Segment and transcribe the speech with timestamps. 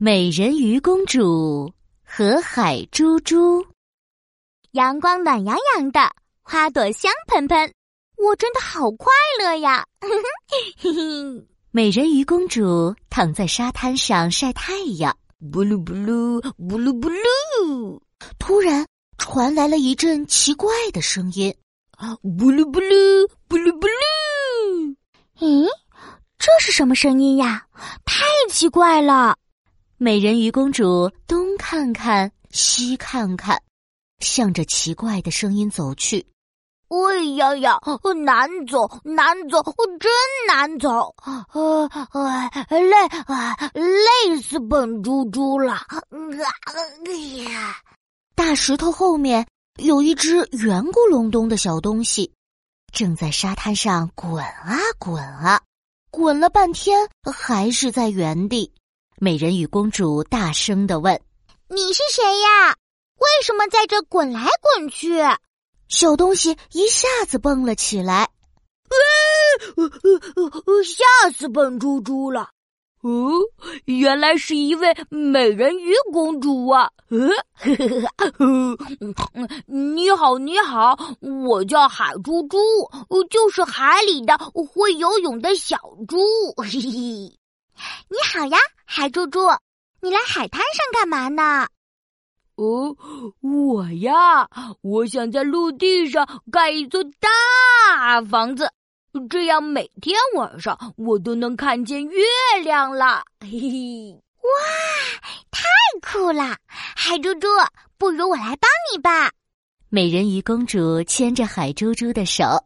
[0.00, 3.66] 美人鱼公主和海猪猪，
[4.70, 6.08] 阳光暖洋洋的，
[6.40, 7.72] 花朵香喷喷，
[8.16, 9.84] 我真的好快乐呀！
[11.72, 15.18] 美人鱼公主躺在沙滩上晒太阳，
[15.50, 18.00] 布噜布噜，布噜布噜。
[18.38, 18.86] 突然
[19.18, 21.52] 传来了一阵奇怪的声音，
[22.38, 24.96] 布噜布噜，布噜布噜。
[25.40, 25.66] 咦，
[26.38, 27.66] 这是什么声音呀？
[28.04, 29.36] 太奇怪了！
[30.00, 33.60] 美人鱼公主东看看，西看看，
[34.20, 36.24] 向着奇怪的声音走去。
[36.86, 37.80] 哎呀呀，
[38.24, 39.60] 难走难走，
[39.98, 40.08] 真
[40.46, 41.12] 难走！
[41.52, 41.90] 呃，
[42.70, 45.74] 累啊，累死本猪猪了！
[45.90, 47.74] 哎呀，
[48.36, 49.48] 大石头后面
[49.82, 52.32] 有一只圆咕隆咚的小东西，
[52.92, 55.60] 正在沙滩上滚啊滚啊，
[56.12, 58.72] 滚了半天还是在原地。
[59.20, 61.20] 美人鱼公主大声的问
[61.66, 62.76] ：“你是谁呀？
[63.16, 65.18] 为什么在这滚来滚去？”
[65.88, 68.28] 小东西一下子蹦了起来
[70.84, 72.50] ，“吓死笨猪猪了！”
[73.02, 73.30] 哦，
[73.84, 76.90] 原来是一位美人鱼公主啊！
[79.66, 80.98] 你好，你好，
[81.46, 82.58] 我叫海猪猪，
[83.30, 86.18] 就是海里的会游泳的小猪。
[86.56, 87.37] 嘿嘿，
[88.08, 88.56] 你好呀。
[88.84, 89.40] 海猪猪，
[90.00, 91.68] 你来海滩上干嘛呢？
[92.56, 92.96] 哦，
[93.40, 94.48] 我呀，
[94.80, 98.72] 我想在陆地上盖一座大房子，
[99.28, 102.24] 这样每天晚上我都能看见月
[102.64, 103.22] 亮了。
[103.40, 104.50] 嘿嘿，哇，
[105.50, 105.68] 太
[106.00, 106.56] 酷了！
[106.66, 107.46] 海猪猪，
[107.98, 109.30] 不如我来帮你吧。
[109.90, 112.64] 美人鱼公主牵着海猪猪的手，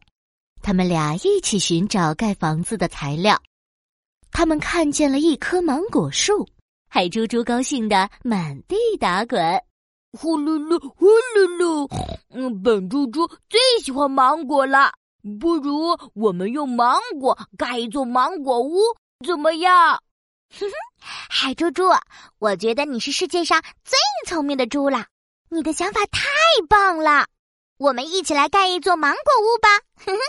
[0.61, 3.39] 他们俩一起寻找盖房子的材料。
[4.33, 6.45] 他们看见了一棵芒果树，
[6.89, 9.39] 海猪猪高兴的满地打滚，
[10.11, 11.87] 呼噜噜，呼噜噜。
[12.29, 14.91] 嗯，本猪猪最喜欢芒果了，
[15.39, 18.79] 不如我们用芒果盖一座芒果屋，
[19.25, 20.01] 怎么样？
[20.49, 20.71] 哼哼，
[21.29, 21.83] 海猪猪，
[22.39, 23.97] 我觉得你是世界上最
[24.27, 25.05] 聪明的猪了，
[25.49, 26.27] 你的想法太
[26.67, 27.27] 棒了，
[27.77, 29.69] 我们一起来盖一座芒果屋吧。
[30.05, 30.19] 哼哼，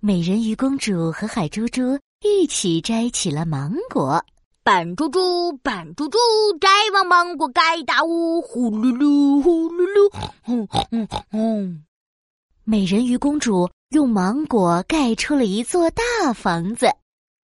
[0.00, 1.98] 美人鱼公主和海猪猪。
[2.20, 4.24] 一起摘起了芒果，
[4.64, 6.18] 板猪猪，板猪猪，
[6.60, 10.12] 摘完芒果盖大屋，呼噜噜，呼噜噜，
[10.42, 11.84] 轰轰轰！
[12.64, 16.88] 美人鱼公主用芒果盖出了一座大房子，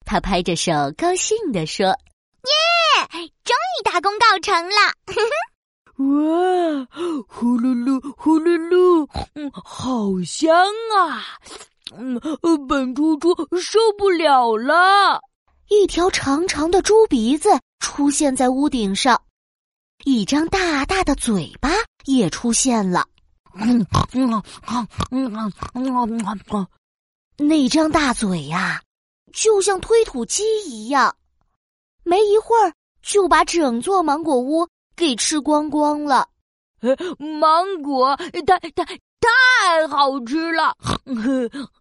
[0.06, 1.88] 她拍着手高兴地说
[2.46, 4.76] ：“耶，终于大功告成了！”
[5.98, 6.88] 哇，
[7.28, 10.56] 呼噜噜，呼噜噜，嗯，好香
[10.96, 11.26] 啊！
[11.98, 12.20] 嗯，
[12.68, 15.22] 本猪猪受不了了！
[15.70, 19.22] 一条长长的猪鼻子出现在屋顶上，
[20.04, 21.70] 一张大大的嘴巴
[22.06, 23.06] 也出现了。
[23.56, 25.32] 嗯嗯嗯嗯
[25.74, 26.68] 嗯嗯，
[27.38, 28.82] 那张大嘴呀，
[29.34, 31.16] 就像推土机一样，
[32.04, 36.28] 没一会儿就把整座芒果屋给吃光光了。
[37.18, 38.86] 芒果太太
[39.20, 40.76] 太好吃了！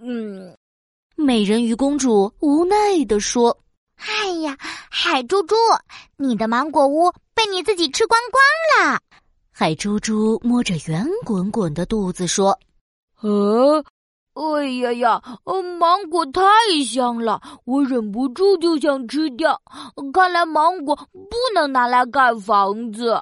[0.00, 0.56] 嗯，
[1.16, 3.58] 美人鱼公主无奈地说
[3.98, 4.56] ：“哎呀，
[4.88, 5.56] 海猪猪，
[6.16, 9.00] 你的芒果屋被你自己吃光光了。”
[9.50, 12.56] 海猪猪摸着圆滚滚的肚子说
[13.22, 13.84] ：“呃，
[14.34, 15.22] 哎呀呀，
[15.80, 16.42] 芒果太
[16.84, 19.60] 香了，我忍不住就想吃掉。
[20.12, 23.20] 看来芒果不能拿来盖房子。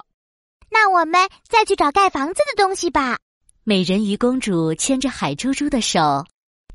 [0.69, 3.17] 那我们再去找盖房子的东西吧。”
[3.65, 6.23] 美人鱼公主牵着海猪猪的手。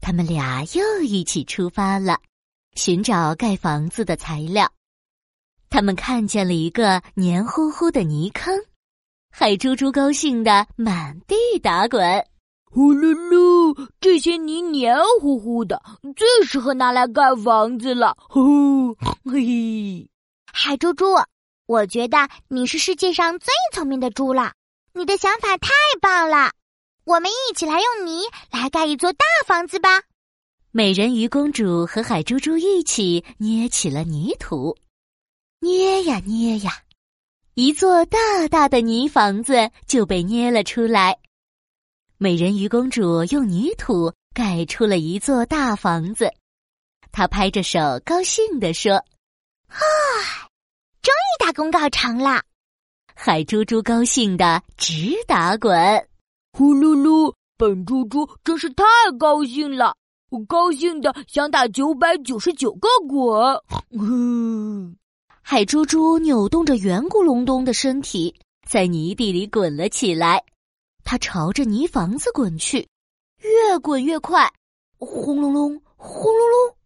[0.02, 2.18] 他们俩又一起出发了，
[2.74, 4.68] 寻找盖房子的材料。
[5.70, 8.52] 他们看见了一个黏糊糊的泥坑，
[9.30, 12.02] 海猪猪高兴的满地打滚。
[12.64, 15.80] 呼噜噜，这些泥黏糊糊的，
[16.16, 18.16] 最适合拿来盖房子了。
[18.18, 20.10] 呼嘿，
[20.52, 21.04] 海猪猪，
[21.66, 24.52] 我觉得你是世界上最聪明的猪了，
[24.94, 25.68] 你的想法太
[26.00, 26.50] 棒了。
[27.04, 30.02] 我们一起来用泥来盖一座大房子吧！
[30.70, 34.76] 美人鱼公主和海猪猪一起捏起了泥土，
[35.60, 36.82] 捏呀捏呀，
[37.54, 41.18] 一座大大的泥房子就被捏了出来。
[42.18, 46.32] 美人鱼公主用泥土盖出了一座大房子，
[47.10, 48.94] 她拍着手高兴地说
[49.66, 49.76] ：“啊，
[51.02, 52.42] 终于大功告成了！”
[53.12, 56.08] 海猪猪高兴的直打滚。
[56.54, 58.84] 呼噜噜，本猪猪真是太
[59.18, 59.96] 高兴了，
[60.28, 63.58] 我高兴的想打九百九十九个滚。
[65.40, 68.38] 海猪猪扭动着圆咕隆咚的身体，
[68.68, 70.44] 在泥地里滚了起来。
[71.04, 72.86] 它朝着泥房子滚去，
[73.38, 74.52] 越滚越快，
[74.98, 76.76] 轰隆隆，轰隆隆！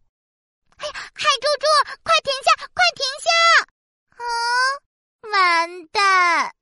[0.77, 1.67] 哎呀，海猪猪，
[2.05, 3.29] 快停下，快停下！
[4.17, 4.25] 啊，
[5.33, 6.55] 完蛋！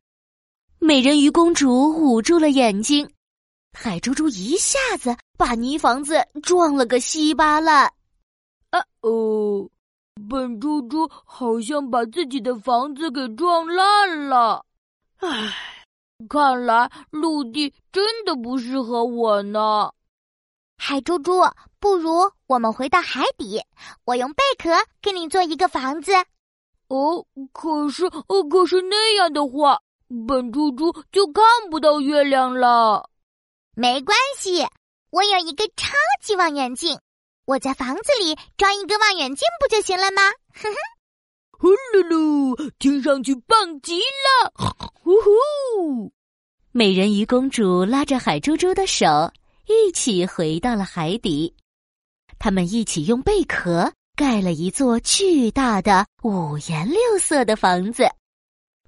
[0.94, 3.10] 美人鱼公主捂住了眼睛，
[3.72, 7.92] 海猪猪一下子把泥房子撞了个稀巴烂。
[8.70, 9.68] 啊哦，
[10.30, 14.64] 笨猪猪好像把自己的房子给撞烂了。
[15.16, 15.52] 唉，
[16.28, 19.90] 看来陆地真的不适合我呢。
[20.78, 21.40] 海猪猪，
[21.80, 23.60] 不如我们回到海底，
[24.04, 24.70] 我用贝壳
[25.02, 26.12] 给你做一个房子。
[26.86, 29.80] 哦，可是，哦，可是那样的话。
[30.26, 33.10] 笨猪猪就看不到月亮了。
[33.76, 34.66] 没关系，
[35.10, 36.98] 我有一个超级望远镜，
[37.44, 40.22] 我在房子里装一个望远镜不就行了吗？
[40.54, 40.76] 哼哼，
[41.50, 44.52] 呼噜噜，听上去棒极了！
[45.02, 46.12] 呼呼，
[46.70, 49.32] 美人鱼公主拉着海猪猪的手，
[49.66, 51.54] 一起回到了海底。
[52.38, 58.08] 他们一起用贝壳盖了一座巨大的五颜六色的房子，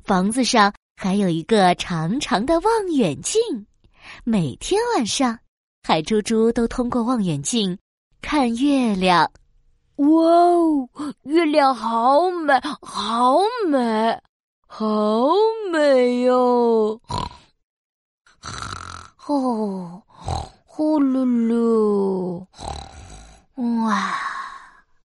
[0.05, 0.73] 房子上。
[0.99, 3.67] 还有一个长长的望远镜，
[4.25, 5.39] 每天晚上，
[5.83, 7.79] 海猪猪都通过望远镜
[8.23, 9.31] 看月亮。
[9.97, 10.89] 哇哦，
[11.25, 13.37] 月亮好美，好
[13.69, 14.19] 美，
[14.67, 15.29] 好
[15.71, 16.99] 美哟！
[19.27, 20.03] 哦，
[20.65, 22.47] 呼噜噜，
[23.85, 24.26] 哇！